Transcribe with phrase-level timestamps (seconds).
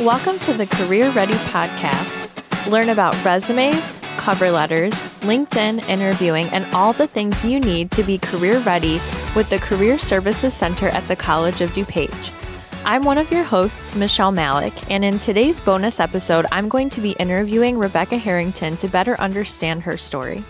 [0.00, 2.28] Welcome to the Career Ready podcast.
[2.68, 8.18] Learn about resumes, cover letters, LinkedIn interviewing, and all the things you need to be
[8.18, 9.00] career ready
[9.36, 12.32] with the Career Services Center at the College of DuPage.
[12.84, 17.00] I'm one of your hosts, Michelle Malik, and in today's bonus episode, I'm going to
[17.00, 20.42] be interviewing Rebecca Harrington to better understand her story.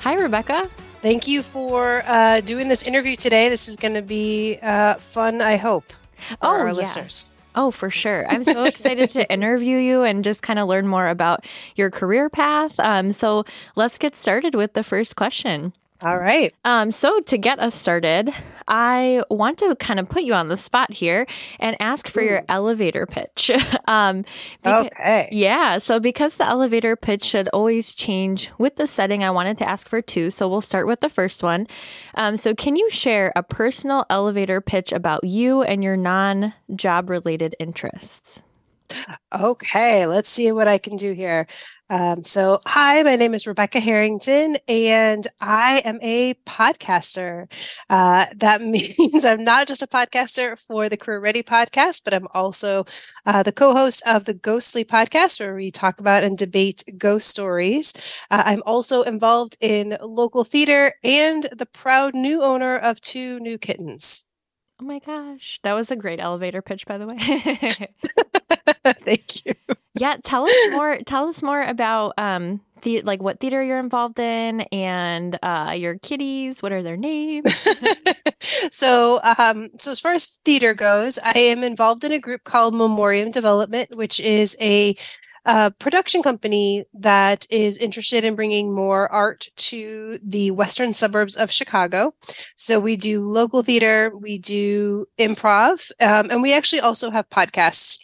[0.00, 0.68] Hi, Rebecca.
[1.00, 3.48] Thank you for uh, doing this interview today.
[3.48, 6.72] This is going to be uh, fun, I hope, for oh, our yeah.
[6.74, 7.32] listeners.
[7.60, 8.26] Oh, for sure.
[8.26, 11.44] I'm so excited to interview you and just kind of learn more about
[11.76, 12.80] your career path.
[12.80, 13.44] Um, so
[13.76, 15.74] let's get started with the first question.
[16.02, 16.54] All right.
[16.64, 18.32] Um, so to get us started,
[18.70, 21.26] I want to kind of put you on the spot here
[21.58, 22.26] and ask for Ooh.
[22.26, 23.50] your elevator pitch.
[23.88, 24.24] um,
[24.62, 25.28] because, okay.
[25.32, 25.78] Yeah.
[25.78, 29.88] So because the elevator pitch should always change with the setting, I wanted to ask
[29.88, 30.30] for two.
[30.30, 31.66] So we'll start with the first one.
[32.14, 37.56] Um, so can you share a personal elevator pitch about you and your non-job related
[37.58, 38.42] interests?
[39.32, 41.46] Okay, let's see what I can do here.
[41.90, 47.50] Um, so, hi, my name is Rebecca Harrington, and I am a podcaster.
[47.90, 52.28] Uh, that means I'm not just a podcaster for the Career Ready podcast, but I'm
[52.32, 52.84] also
[53.26, 57.26] uh, the co host of the Ghostly podcast, where we talk about and debate ghost
[57.28, 57.92] stories.
[58.30, 63.58] Uh, I'm also involved in local theater and the proud new owner of two new
[63.58, 64.26] kittens.
[64.80, 65.60] Oh my gosh.
[65.62, 67.16] That was a great elevator pitch, by the way.
[69.04, 69.52] Thank you.
[69.94, 70.98] Yeah, tell us more.
[71.04, 75.98] Tell us more about um, the like what theater you're involved in and uh, your
[75.98, 76.62] kitties.
[76.62, 77.68] What are their names?
[78.70, 82.74] so, um, so as far as theater goes, I am involved in a group called
[82.74, 84.96] Memoriam Development, which is a
[85.44, 91.50] a production company that is interested in bringing more art to the western suburbs of
[91.50, 92.14] Chicago.
[92.56, 97.98] So we do local theater, we do improv, um, and we actually also have podcasts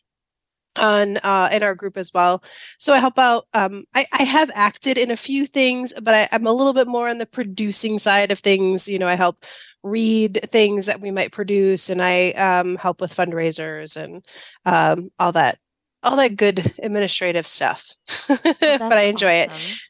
[0.79, 2.43] on uh, in our group as well.
[2.79, 3.47] So I help out.
[3.55, 6.89] Um, I, I have acted in a few things, but I, I'm a little bit
[6.89, 8.89] more on the producing side of things.
[8.89, 9.45] You know, I help
[9.83, 14.25] read things that we might produce, and I um, help with fundraisers and
[14.65, 15.59] um, all that
[16.03, 17.95] all that good administrative stuff.
[18.29, 19.53] but I enjoy awesome.
[19.53, 19.81] it.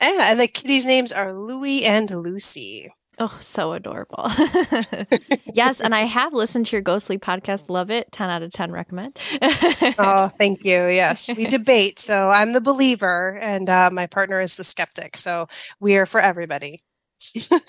[0.00, 2.90] Yeah, and the kitties' names are Louie and Lucy.
[3.20, 4.28] Oh, so adorable.
[5.54, 7.68] yes, and I have listened to your ghostly podcast.
[7.68, 8.12] Love it.
[8.12, 9.18] 10 out of 10 recommend.
[9.98, 10.86] oh, thank you.
[10.86, 11.98] Yes, we debate.
[11.98, 15.16] So I'm the believer and uh, my partner is the skeptic.
[15.16, 15.48] So
[15.80, 16.84] we are for everybody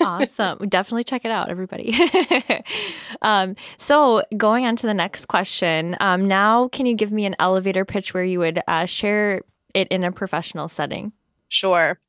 [0.01, 0.67] awesome.
[0.69, 1.95] Definitely check it out, everybody.
[3.21, 5.95] um, so, going on to the next question.
[5.99, 9.41] Um, now, can you give me an elevator pitch where you would uh, share
[9.73, 11.11] it in a professional setting?
[11.47, 11.99] Sure.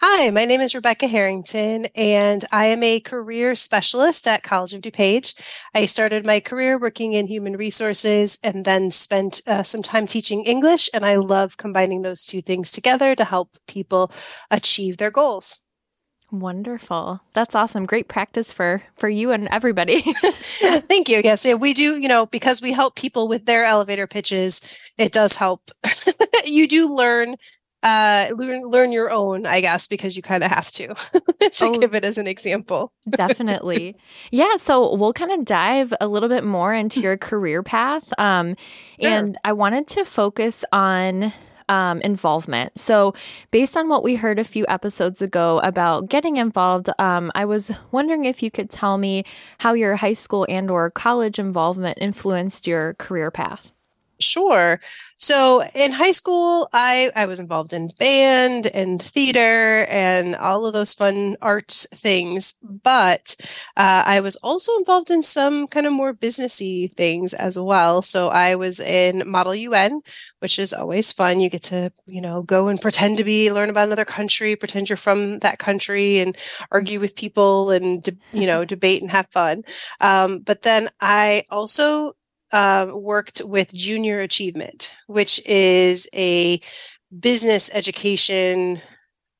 [0.00, 4.80] Hi, my name is Rebecca Harrington, and I am a career specialist at College of
[4.80, 5.40] DuPage.
[5.72, 10.42] I started my career working in human resources and then spent uh, some time teaching
[10.42, 14.10] English, and I love combining those two things together to help people
[14.50, 15.63] achieve their goals.
[16.40, 17.20] Wonderful.
[17.32, 17.86] That's awesome.
[17.86, 20.00] Great practice for for you and everybody.
[20.42, 21.20] Thank you.
[21.22, 24.60] Yes, yeah, we do, you know, because we help people with their elevator pitches,
[24.98, 25.70] it does help.
[26.44, 27.36] you do learn
[27.84, 30.88] uh learn learn your own, I guess, because you kind of have to
[31.40, 32.92] to oh, give it as an example.
[33.10, 33.94] definitely.
[34.32, 38.12] Yeah, so we'll kind of dive a little bit more into your career path.
[38.18, 38.56] Um
[39.00, 39.08] sure.
[39.08, 41.32] and I wanted to focus on
[41.68, 42.78] um, involvement.
[42.78, 43.14] So,
[43.50, 47.72] based on what we heard a few episodes ago about getting involved, um, I was
[47.90, 49.24] wondering if you could tell me
[49.58, 53.73] how your high school and/or college involvement influenced your career path.
[54.20, 54.80] Sure.
[55.16, 60.72] So in high school, I, I was involved in band and theater and all of
[60.72, 62.54] those fun arts things.
[62.62, 63.34] But
[63.76, 68.02] uh, I was also involved in some kind of more businessy things as well.
[68.02, 70.00] So I was in Model UN,
[70.38, 71.40] which is always fun.
[71.40, 74.88] You get to, you know, go and pretend to be, learn about another country, pretend
[74.88, 76.36] you're from that country and
[76.70, 79.64] argue with people and, de- you know, debate and have fun.
[80.00, 82.14] Um, but then I also
[82.54, 86.60] uh, worked with Junior Achievement, which is a
[87.20, 88.80] business education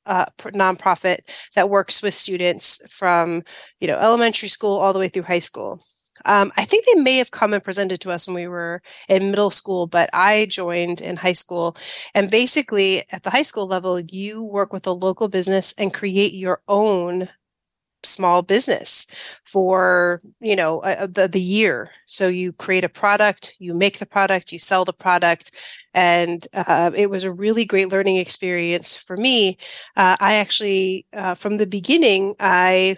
[0.05, 1.19] uh, nonprofit
[1.55, 3.41] that works with students from
[3.79, 5.81] you know elementary school all the way through high school.
[6.25, 9.31] Um, I think they may have come and presented to us when we were in
[9.31, 11.77] middle school, but I joined in high school.
[12.13, 16.33] And basically, at the high school level, you work with a local business and create
[16.33, 17.29] your own
[18.05, 19.07] small business
[19.43, 24.05] for you know uh, the the year so you create a product you make the
[24.05, 25.51] product you sell the product
[25.93, 29.57] and uh, it was a really great learning experience for me
[29.97, 32.95] uh, i actually uh, from the beginning i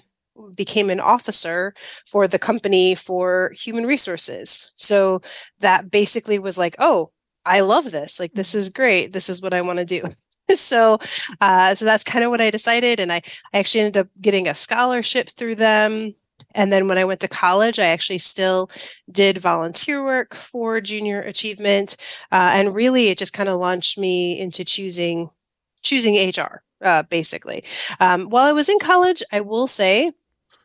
[0.55, 1.73] became an officer
[2.05, 5.19] for the company for human resources so
[5.59, 7.11] that basically was like oh
[7.49, 8.19] I love this.
[8.19, 9.13] Like this is great.
[9.13, 10.03] This is what I want to do.
[10.55, 10.99] so
[11.41, 12.99] uh, so that's kind of what I decided.
[12.99, 13.21] And I,
[13.53, 16.13] I actually ended up getting a scholarship through them.
[16.55, 18.69] And then when I went to college, I actually still
[19.11, 21.97] did volunteer work for junior achievement.
[22.31, 25.29] Uh, and really it just kind of launched me into choosing
[25.83, 27.63] choosing HR, uh, basically.
[27.99, 30.11] Um, while I was in college, I will say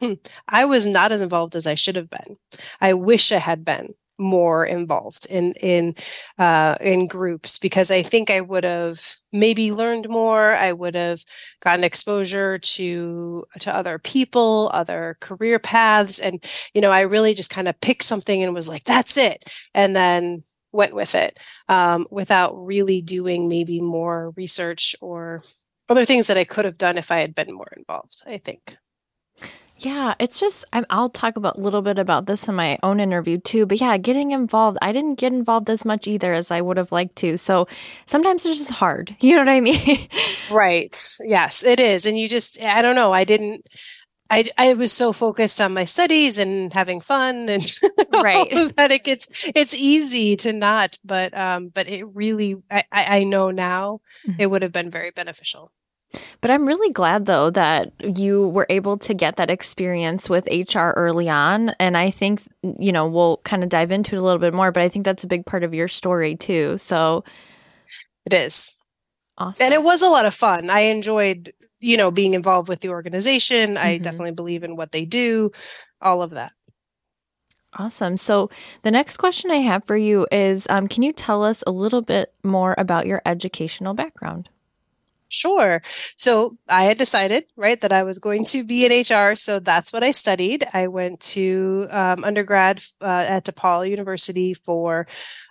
[0.00, 0.14] hmm,
[0.48, 2.36] I was not as involved as I should have been.
[2.80, 5.94] I wish I had been more involved in in
[6.38, 9.00] uh, in groups because I think I would have
[9.32, 10.54] maybe learned more.
[10.54, 11.22] I would have
[11.60, 16.44] gotten exposure to to other people, other career paths, and
[16.74, 19.44] you know, I really just kind of picked something and was like, "That's it,"
[19.74, 21.38] and then went with it
[21.68, 25.42] um, without really doing maybe more research or
[25.88, 28.22] other things that I could have done if I had been more involved.
[28.26, 28.76] I think.
[29.84, 33.00] Yeah, it's just i will talk about a little bit about this in my own
[33.00, 33.66] interview too.
[33.66, 36.92] But yeah, getting involved, I didn't get involved as much either as I would have
[36.92, 37.36] liked to.
[37.36, 37.66] So
[38.06, 39.16] sometimes it's just hard.
[39.22, 40.08] You know what I mean?
[40.50, 41.16] right.
[41.24, 42.06] Yes, it is.
[42.06, 43.12] And you just, I don't know.
[43.12, 43.66] I didn't.
[44.28, 47.62] I, I was so focused on my studies and having fun and
[48.22, 53.24] right that it gets it's easy to not but um but it really I I
[53.24, 54.40] know now mm-hmm.
[54.40, 55.70] it would have been very beneficial.
[56.40, 60.90] But I'm really glad though that you were able to get that experience with HR
[60.90, 61.70] early on.
[61.80, 62.42] And I think,
[62.78, 65.04] you know, we'll kind of dive into it a little bit more, but I think
[65.04, 66.78] that's a big part of your story too.
[66.78, 67.24] So
[68.26, 68.74] it is.
[69.38, 69.64] Awesome.
[69.64, 70.70] And it was a lot of fun.
[70.70, 73.74] I enjoyed, you know, being involved with the organization.
[73.74, 73.86] Mm-hmm.
[73.86, 75.50] I definitely believe in what they do,
[76.00, 76.52] all of that.
[77.74, 78.18] Awesome.
[78.18, 78.50] So,
[78.82, 82.02] the next question I have for you is um, Can you tell us a little
[82.02, 84.50] bit more about your educational background?
[85.34, 85.80] Sure.
[86.14, 89.34] So I had decided, right, that I was going to be in HR.
[89.34, 90.66] So that's what I studied.
[90.74, 95.06] I went to um, undergrad uh, at DePaul University for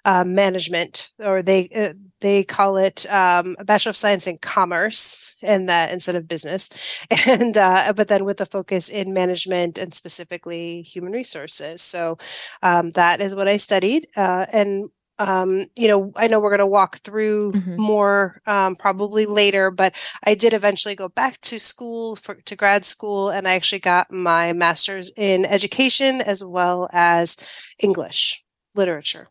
[0.05, 5.35] uh, management, or they uh, they call it um, a Bachelor of Science in Commerce,
[5.41, 6.69] and that instead of business,
[7.25, 11.81] and uh, but then with a focus in management and specifically human resources.
[11.81, 12.19] So
[12.61, 14.89] um, that is what I studied, uh, and
[15.21, 17.79] um, you know, I know we're going to walk through mm-hmm.
[17.79, 22.85] more um, probably later, but I did eventually go back to school for to grad
[22.85, 27.37] school, and I actually got my master's in education as well as
[27.79, 29.27] English literature.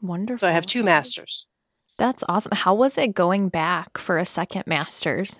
[0.00, 0.38] Wonderful.
[0.38, 1.46] So I have two masters.
[1.98, 2.52] That's awesome.
[2.54, 5.38] How was it going back for a second master's?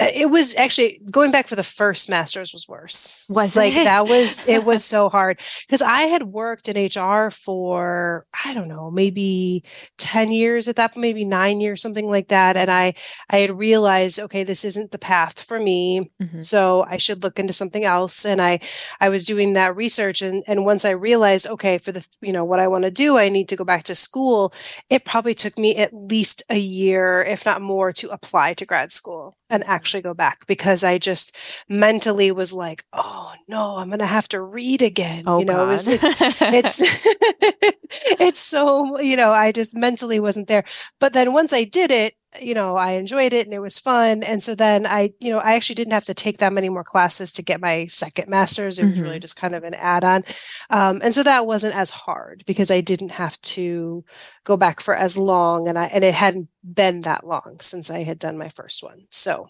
[0.00, 3.26] Uh, it was actually going back for the first masters was worse.
[3.28, 3.84] Was like it?
[3.84, 8.68] that was it was so hard because I had worked in HR for I don't
[8.68, 9.62] know maybe
[9.98, 12.94] ten years at that maybe nine years something like that, and I
[13.28, 16.40] I had realized okay this isn't the path for me, mm-hmm.
[16.40, 18.24] so I should look into something else.
[18.24, 18.60] And I
[19.00, 22.44] I was doing that research, and and once I realized okay for the you know
[22.44, 24.54] what I want to do I need to go back to school.
[24.88, 28.92] It probably took me at least a year if not more to apply to grad
[28.92, 31.36] school and actually go back because I just
[31.68, 35.24] mentally was like, oh no, I'm gonna have to read again.
[35.26, 36.06] Oh, you know, it was, it's
[36.40, 36.82] it's
[38.20, 40.64] it's so you know, I just mentally wasn't there.
[40.98, 44.22] But then once I did it, you know, I enjoyed it and it was fun.
[44.22, 46.84] And so then I, you know, I actually didn't have to take that many more
[46.84, 48.78] classes to get my second master's.
[48.78, 49.02] It was mm-hmm.
[49.02, 50.22] really just kind of an add on.
[50.70, 54.04] Um, and so that wasn't as hard because I didn't have to
[54.44, 58.04] go back for as long and I, and it hadn't been that long since I
[58.04, 59.06] had done my first one.
[59.10, 59.48] So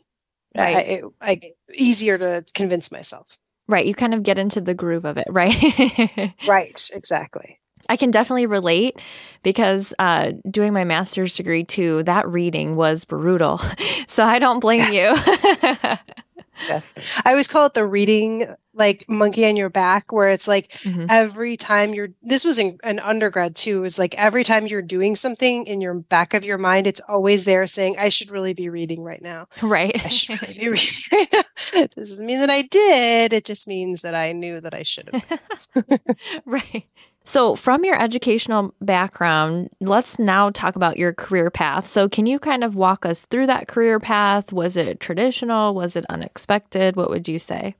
[0.56, 0.76] right.
[0.76, 1.40] I, it, I
[1.74, 3.38] easier to convince myself.
[3.68, 3.86] Right.
[3.86, 6.34] You kind of get into the groove of it, right?
[6.46, 6.90] right.
[6.92, 7.60] Exactly.
[7.88, 8.98] I can definitely relate
[9.42, 13.60] because uh, doing my master's degree too, that reading was brutal.
[14.06, 15.24] So I don't blame yes.
[15.62, 15.96] you.
[16.68, 16.94] yes.
[17.24, 21.06] I always call it the reading like monkey on your back, where it's like mm-hmm.
[21.08, 24.82] every time you're, this was in an undergrad too, it was like every time you're
[24.82, 28.54] doing something in your back of your mind, it's always there saying, I should really
[28.54, 29.46] be reading right now.
[29.62, 30.00] Right.
[30.04, 31.42] I should really be reading right now.
[31.74, 33.32] It doesn't mean that I did.
[33.32, 36.00] It just means that I knew that I should have.
[36.44, 36.86] right.
[37.22, 41.86] So, from your educational background, let's now talk about your career path.
[41.86, 44.52] So, can you kind of walk us through that career path?
[44.52, 45.74] Was it traditional?
[45.74, 46.96] Was it unexpected?
[46.96, 47.76] What would you say?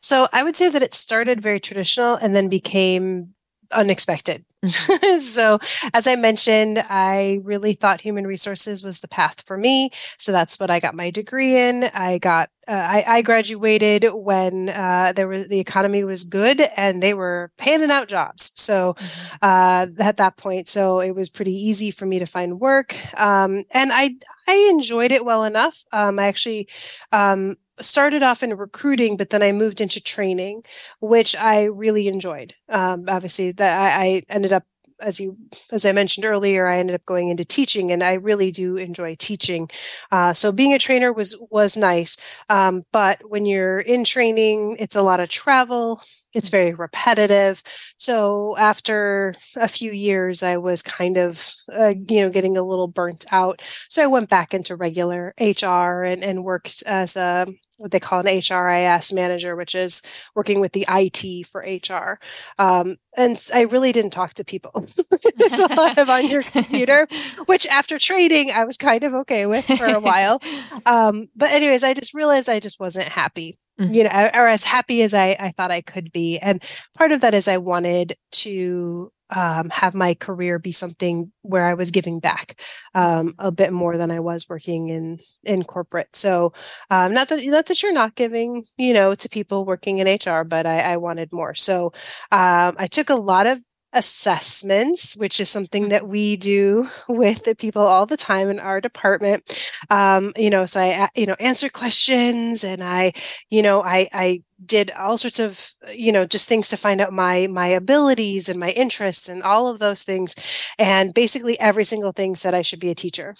[0.00, 3.34] So, I would say that it started very traditional and then became
[3.72, 4.44] unexpected.
[4.64, 5.18] Mm-hmm.
[5.20, 5.58] so,
[5.94, 9.90] as I mentioned, I really thought human resources was the path for me.
[10.18, 11.84] So that's what I got my degree in.
[11.94, 17.02] I got uh, I, I, graduated when uh, there was the economy was good and
[17.02, 18.52] they were handing out jobs.
[18.56, 19.36] So mm-hmm.
[19.40, 23.64] uh, at that point, so it was pretty easy for me to find work, um,
[23.72, 24.16] and I
[24.48, 25.82] I enjoyed it well enough.
[25.92, 26.68] Um, I actually
[27.12, 30.64] um, started off in recruiting, but then I moved into training,
[31.00, 32.54] which I really enjoyed.
[32.68, 34.64] Um, obviously, that I, I, ended up
[35.00, 35.36] as you
[35.72, 39.14] as I mentioned earlier, I ended up going into teaching, and I really do enjoy
[39.18, 39.68] teaching.
[40.10, 42.16] Uh, so being a trainer was was nice,
[42.48, 46.02] um, but when you're in training, it's a lot of travel.
[46.34, 47.62] It's very repetitive.
[47.96, 52.86] So after a few years, I was kind of, uh, you know, getting a little
[52.86, 53.62] burnt out.
[53.88, 57.46] So I went back into regular HR and, and worked as a
[57.78, 60.02] what they call an HRIS manager, which is
[60.34, 62.18] working with the IT for HR.
[62.58, 64.86] Um, and I really didn't talk to people.
[65.12, 67.08] it's a lot of on your computer,
[67.46, 70.40] which after trading, I was kind of okay with for a while.
[70.86, 73.94] Um, but anyways, I just realized I just wasn't happy mm-hmm.
[73.94, 76.38] you know, or as happy as I, I thought I could be.
[76.38, 76.62] And
[76.96, 81.74] part of that is I wanted to um, have my career be something where I
[81.74, 82.60] was giving back
[82.94, 86.14] um, a bit more than I was working in in corporate.
[86.14, 86.52] So
[86.90, 90.44] um, not that not that you're not giving, you know, to people working in HR,
[90.44, 91.54] but I, I wanted more.
[91.54, 91.86] So
[92.32, 93.60] um, I took a lot of
[93.92, 98.80] assessments, which is something that we do with the people all the time in our
[98.80, 99.70] department.
[99.90, 103.12] Um, you know, so I, you know, answer questions and I,
[103.50, 107.12] you know, I, I did all sorts of, you know, just things to find out
[107.12, 110.34] my, my abilities and my interests and all of those things.
[110.78, 113.34] And basically every single thing said I should be a teacher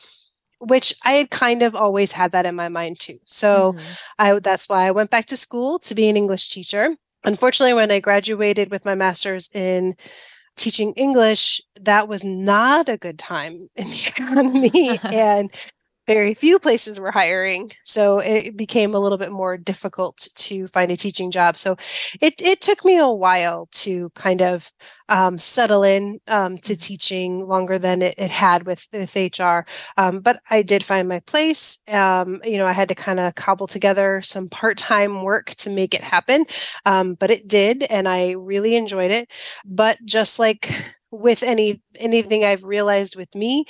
[0.61, 3.19] which I had kind of always had that in my mind too.
[3.25, 3.93] So mm-hmm.
[4.19, 6.97] I that's why I went back to school to be an English teacher.
[7.25, 9.95] Unfortunately, when I graduated with my master's in
[10.59, 15.01] teaching English, that was not a good time in the economy.
[15.05, 15.51] and
[16.09, 17.71] very few places were hiring.
[17.85, 21.59] So it became a little bit more difficult to find a teaching job.
[21.59, 21.77] So
[22.23, 24.73] it, it took me a while to kind of
[25.11, 26.81] um, settle in um, to mm-hmm.
[26.81, 29.67] teaching longer than it, it had with, with HR.
[29.99, 31.79] Um, but I did find my place.
[31.89, 35.71] Um, you know, I had to kind of cobble together some part time work to
[35.71, 36.47] make it happen.
[36.87, 39.31] Um, but it did, and I really enjoyed it.
[39.67, 40.71] But just like
[41.11, 43.67] with any anything I've realized with me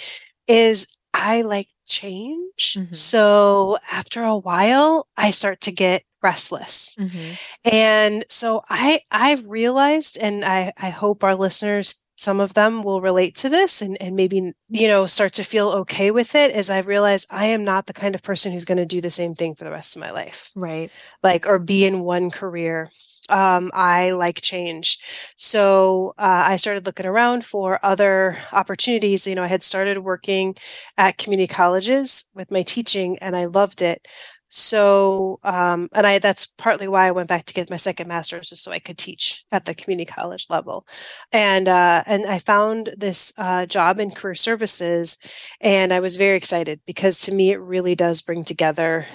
[0.46, 2.74] is I like change.
[2.74, 2.92] Mm-hmm.
[2.92, 6.96] So after a while, I start to get restless.
[6.98, 7.34] Mm-hmm.
[7.72, 13.00] And so I I've realized and I I hope our listeners some of them will
[13.00, 16.68] relate to this and, and maybe you know start to feel okay with it as
[16.68, 19.34] i've realized i am not the kind of person who's going to do the same
[19.34, 20.90] thing for the rest of my life right
[21.22, 22.88] like or be in one career
[23.28, 24.98] um, I like change.
[25.36, 29.26] So uh, I started looking around for other opportunities.
[29.26, 30.56] You know, I had started working
[30.96, 34.06] at community colleges with my teaching and I loved it.
[34.50, 38.48] So, um, and I, that's partly why I went back to get my second master's
[38.48, 40.86] just so I could teach at the community college level.
[41.32, 45.18] And, uh, and I found this, uh, job in career services
[45.60, 49.06] and I was very excited because to me, it really does bring together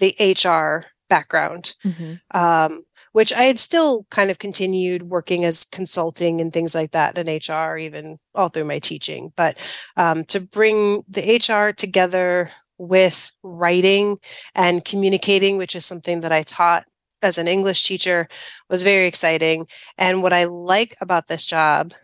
[0.00, 1.74] the HR background.
[1.84, 2.38] Mm-hmm.
[2.38, 7.16] Um, which I had still kind of continued working as consulting and things like that
[7.16, 9.32] in HR, even all through my teaching.
[9.36, 9.56] But
[9.96, 14.18] um, to bring the HR together with writing
[14.56, 16.86] and communicating, which is something that I taught
[17.22, 18.28] as an English teacher,
[18.68, 19.68] was very exciting.
[19.96, 21.94] And what I like about this job,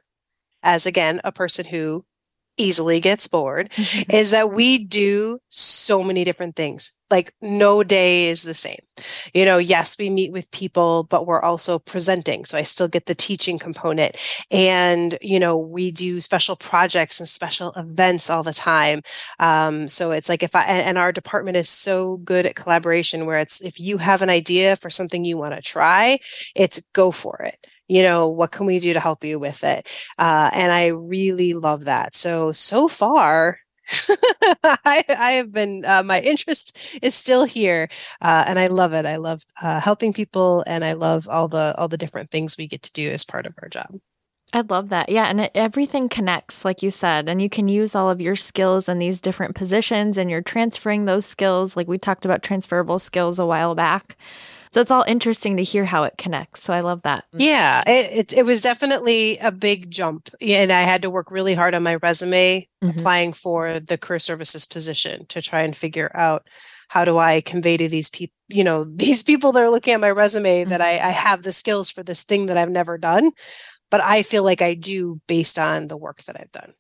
[0.63, 2.05] as again, a person who
[2.61, 4.11] easily gets bored mm-hmm.
[4.11, 6.93] is that we do so many different things.
[7.11, 8.79] Like no day is the same.
[9.35, 12.45] You know, yes, we meet with people, but we're also presenting.
[12.45, 14.17] So I still get the teaching component.
[14.51, 19.01] And, you know, we do special projects and special events all the time.
[19.41, 23.27] Um, so it's like if I, and, and our department is so good at collaboration
[23.27, 26.19] where it's if you have an idea for something you want to try,
[26.55, 29.87] it's go for it you know what can we do to help you with it
[30.19, 33.59] uh, and i really love that so so far
[34.63, 37.89] I, I, have been uh, my interest is still here
[38.21, 41.75] uh, and i love it i love uh, helping people and i love all the
[41.77, 43.91] all the different things we get to do as part of our job
[44.53, 45.09] I love that.
[45.09, 45.27] Yeah.
[45.27, 48.89] And it, everything connects, like you said, and you can use all of your skills
[48.89, 51.77] in these different positions and you're transferring those skills.
[51.77, 54.17] Like we talked about transferable skills a while back.
[54.73, 56.63] So it's all interesting to hear how it connects.
[56.63, 57.25] So I love that.
[57.33, 60.31] Yeah, it, it, it was definitely a big jump.
[60.41, 62.99] And I had to work really hard on my resume mm-hmm.
[62.99, 66.47] applying for the career services position to try and figure out
[66.89, 70.01] how do I convey to these people, you know, these people that are looking at
[70.01, 70.71] my resume mm-hmm.
[70.71, 73.33] that I, I have the skills for this thing that I've never done,
[73.91, 76.75] but I feel like I do based on the work that I've done.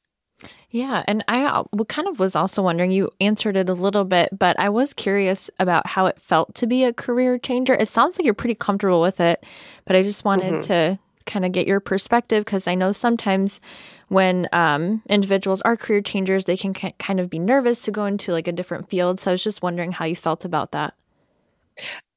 [0.70, 1.02] Yeah.
[1.08, 4.58] And I uh, kind of was also wondering, you answered it a little bit, but
[4.58, 7.74] I was curious about how it felt to be a career changer.
[7.74, 9.44] It sounds like you're pretty comfortable with it,
[9.84, 10.62] but I just wanted mm-hmm.
[10.62, 13.60] to kind of get your perspective because I know sometimes
[14.08, 18.32] when um, individuals are career changers, they can kind of be nervous to go into
[18.32, 19.20] like a different field.
[19.20, 20.94] So I was just wondering how you felt about that.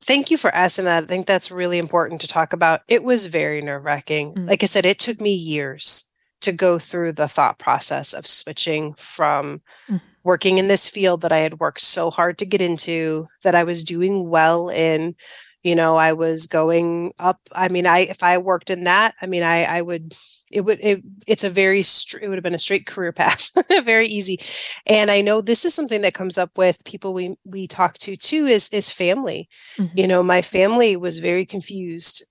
[0.01, 1.03] Thank you for asking that.
[1.03, 2.81] I think that's really important to talk about.
[2.87, 4.33] It was very nerve wracking.
[4.33, 4.45] Mm-hmm.
[4.45, 6.09] Like I said, it took me years
[6.43, 10.01] to go through the thought process of switching from mm.
[10.23, 13.63] working in this field that I had worked so hard to get into, that I
[13.63, 15.15] was doing well in.
[15.63, 17.39] You know, I was going up.
[17.53, 20.13] I mean, I if I worked in that, I mean, I I would
[20.53, 23.49] it would it, it's a very it would have been a straight career path
[23.83, 24.39] very easy
[24.85, 28.15] and i know this is something that comes up with people we we talk to
[28.15, 29.97] too is is family mm-hmm.
[29.97, 32.25] you know my family was very confused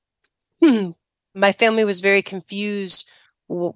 [1.35, 3.11] my family was very confused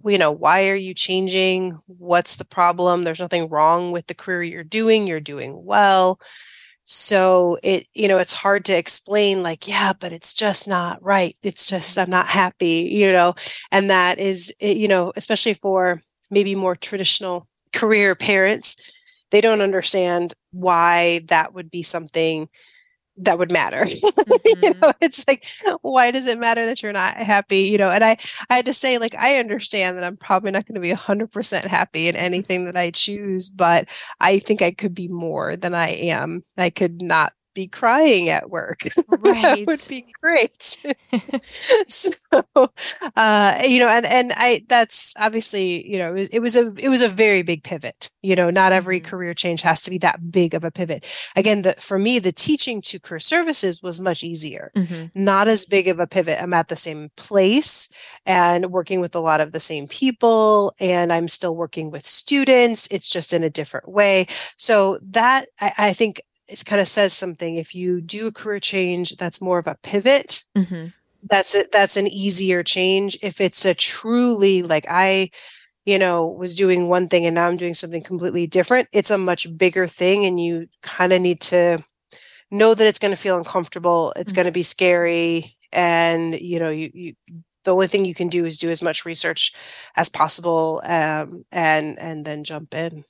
[0.04, 1.78] you know why are you changing?
[1.86, 3.04] What's the problem?
[3.04, 5.06] There's nothing wrong with the career you're doing.
[5.06, 6.20] You're doing well.
[6.84, 11.36] So it you know it's hard to explain like yeah but it's just not right.
[11.42, 13.34] It's just i'm not happy you know?
[13.72, 18.76] And that is you know especially for maybe more traditional career parents
[19.30, 22.48] they don't understand why that would be something
[23.18, 23.86] that would matter.
[24.26, 24.64] Mm-hmm.
[24.64, 25.46] you know, it's like,
[25.82, 27.58] why does it matter that you're not happy?
[27.58, 28.16] You know, and I,
[28.50, 31.32] I had to say, like, I understand that I'm probably not going to be hundred
[31.32, 33.88] percent happy in anything that I choose, but
[34.20, 36.42] I think I could be more than I am.
[36.56, 38.82] I could not be crying at work.
[39.08, 39.42] Right.
[39.42, 40.78] that would be great.
[41.88, 42.12] so,
[43.16, 46.72] uh, you know, and and I that's obviously you know it was, it was, a
[46.78, 48.10] it was a very big pivot.
[48.22, 49.08] You know, not every mm-hmm.
[49.08, 51.06] career change has to be that big of a pivot.
[51.34, 54.70] Again, the for me, the teaching to career services was much easier.
[54.76, 55.06] Mm-hmm.
[55.14, 56.40] Not as big of a pivot.
[56.40, 57.88] I'm at the same place
[58.26, 62.86] and working with a lot of the same people, and I'm still working with students.
[62.90, 64.26] It's just in a different way.
[64.58, 67.56] So that I, I think it kind of says something.
[67.56, 70.44] If you do a career change, that's more of a pivot.
[70.56, 70.88] Mm-hmm.
[71.28, 71.72] That's it.
[71.72, 73.18] That's an easier change.
[73.22, 75.30] If it's a truly like I,
[75.84, 79.18] you know, was doing one thing and now I'm doing something completely different, it's a
[79.18, 81.82] much bigger thing, and you kind of need to
[82.50, 84.12] know that it's going to feel uncomfortable.
[84.16, 84.36] It's mm-hmm.
[84.36, 87.14] going to be scary, and you know, you you
[87.64, 89.52] the only thing you can do is do as much research
[89.96, 93.04] as possible um, and and then jump in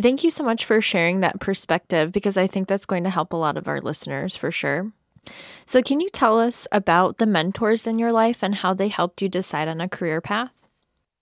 [0.00, 3.32] Thank you so much for sharing that perspective because I think that's going to help
[3.32, 4.92] a lot of our listeners for sure.
[5.66, 9.22] So, can you tell us about the mentors in your life and how they helped
[9.22, 10.50] you decide on a career path?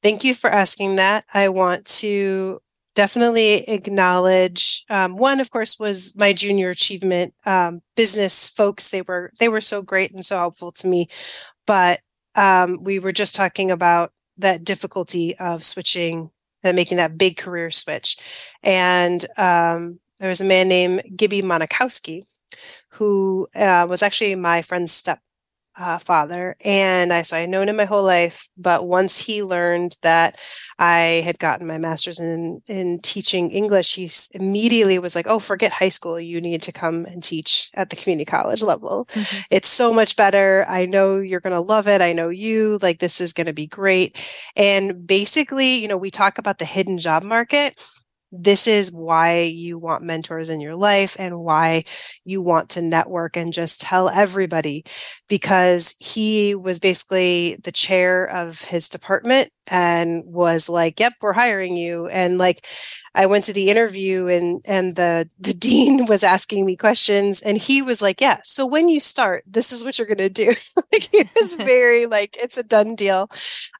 [0.03, 1.25] Thank you for asking that.
[1.35, 2.61] I want to
[2.95, 9.31] definitely acknowledge um, one of course was my junior achievement um, business folks they were
[9.38, 11.07] they were so great and so helpful to me
[11.66, 12.01] but
[12.35, 16.31] um, we were just talking about that difficulty of switching
[16.62, 18.16] and making that big career switch.
[18.62, 22.23] And um, there was a man named Gibby Monikowski
[22.90, 25.20] who uh, was actually my friend's step
[25.79, 26.57] uh, father.
[26.65, 28.49] And I, so I had known him my whole life.
[28.57, 30.39] But once he learned that
[30.79, 35.73] I had gotten my master's in, in teaching English, he immediately was like, Oh, forget
[35.73, 36.19] high school.
[36.21, 39.07] You need to come and teach at the community college level.
[39.13, 39.43] Mm-hmm.
[39.51, 40.67] It's so much better.
[40.69, 42.01] I know you're going to love it.
[42.01, 42.79] I know you.
[42.83, 44.17] Like, this is going to be great.
[44.57, 47.83] And basically, you know, we talk about the hidden job market
[48.33, 51.85] this is why you want mentors in your life and why
[52.25, 54.85] you want to network and just tell everybody
[55.29, 61.77] because he was basically the chair of his department and was like yep we're hiring
[61.77, 62.67] you and like
[63.15, 67.59] I went to the interview and and the the dean was asking me questions and
[67.59, 70.55] he was like, "Yeah, so when you start, this is what you're going to do."
[70.93, 73.29] like he was very like it's a done deal.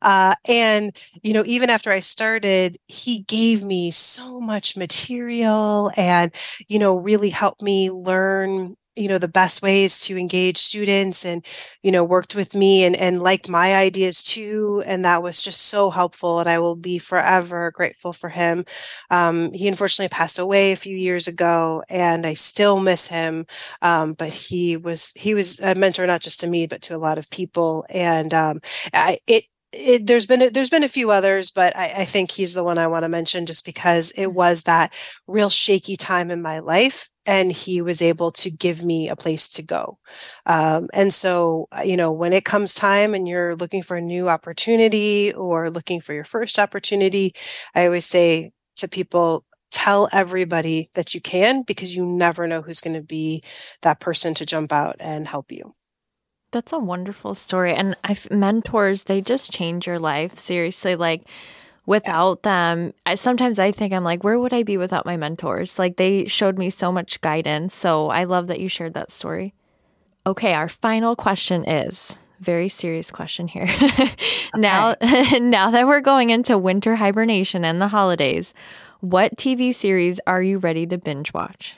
[0.03, 6.33] Uh, and you know, even after I started, he gave me so much material and
[6.69, 11.45] you know, really helped me learn you know the best ways to engage students and
[11.83, 15.63] you know worked with me and and liked my ideas too and that was just
[15.63, 18.65] so helpful and i will be forever grateful for him
[19.11, 23.47] um, he unfortunately passed away a few years ago and i still miss him
[23.83, 26.99] um, but he was he was a mentor not just to me but to a
[26.99, 28.61] lot of people and um,
[28.93, 32.31] I, it it, there's been a, there's been a few others, but I, I think
[32.31, 34.35] he's the one I want to mention just because it mm-hmm.
[34.35, 34.93] was that
[35.27, 39.49] real shaky time in my life, and he was able to give me a place
[39.49, 40.01] to go.
[40.47, 44.01] Um, and so, uh, you know, when it comes time and you're looking for a
[44.01, 47.33] new opportunity or looking for your first opportunity,
[47.73, 52.81] I always say to people, tell everybody that you can because you never know who's
[52.81, 53.45] going to be
[53.83, 55.77] that person to jump out and help you.
[56.51, 57.73] That's a wonderful story.
[57.73, 60.35] And I've mentors, they just change your life.
[60.35, 61.23] Seriously, like
[61.91, 65.77] without them, I, sometimes I think I'm like, where would I be without my mentors?
[65.77, 67.75] Like they showed me so much guidance.
[67.75, 69.55] So I love that you shared that story.
[70.25, 73.67] Okay, our final question is very serious question here.
[74.55, 74.95] now
[75.41, 78.55] now that we're going into winter hibernation and the holidays,
[79.01, 81.77] what TV series are you ready to binge watch?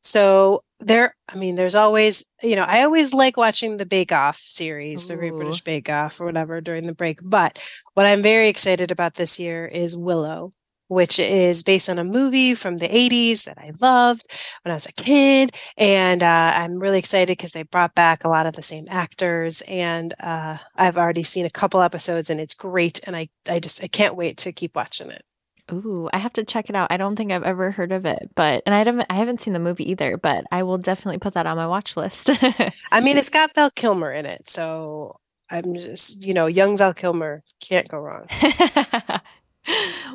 [0.00, 4.38] So there, I mean, there's always, you know, I always like watching the Bake Off
[4.38, 7.20] series, the Great British Bake Off or whatever during the break.
[7.22, 7.58] But
[7.94, 10.52] what I'm very excited about this year is Willow,
[10.88, 14.26] which is based on a movie from the 80s that I loved
[14.62, 15.56] when I was a kid.
[15.76, 19.62] And uh, I'm really excited because they brought back a lot of the same actors.
[19.68, 23.00] And uh, I've already seen a couple episodes and it's great.
[23.06, 25.22] And I, I just, I can't wait to keep watching it.
[25.72, 26.92] Ooh, I have to check it out.
[26.92, 29.54] I don't think I've ever heard of it, but and I haven't I haven't seen
[29.54, 32.30] the movie either, but I will definitely put that on my watch list.
[32.92, 34.48] I mean, it's got Val Kilmer in it.
[34.48, 35.16] So
[35.50, 38.26] I'm just, you know, young Val Kilmer can't go wrong.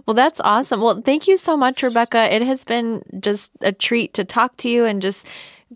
[0.06, 0.82] well, that's awesome.
[0.82, 2.34] Well, thank you so much, Rebecca.
[2.34, 5.28] It has been just a treat to talk to you and just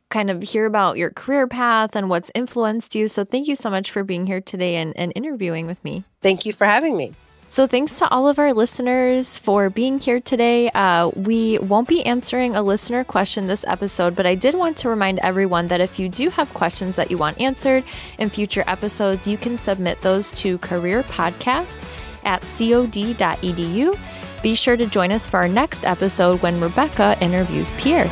[0.09, 3.07] kind of hear about your career path and what's influenced you.
[3.07, 6.03] So, thank you so much for being here today and, and interviewing with me.
[6.21, 7.13] Thank you for having me.
[7.51, 10.69] So, thanks to all of our listeners for being here today.
[10.69, 14.87] Uh, we won't be answering a listener question this episode, but I did want to
[14.87, 17.83] remind everyone that if you do have questions that you want answered
[18.19, 21.85] in future episodes, you can submit those to careerpodcast
[22.23, 23.99] at cod.edu.
[24.41, 28.09] Be sure to join us for our next episode when Rebecca interviews Pierre.